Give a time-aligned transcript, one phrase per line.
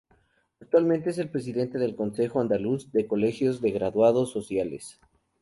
[0.59, 4.99] Actualmente es el Presidente del Consejo Andaluz de Colegios de Graduados Sociales.